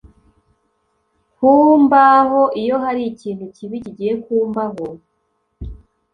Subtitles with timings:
[1.35, 4.85] kumbaho iyo hari ikintu kibi kigiye kumbaho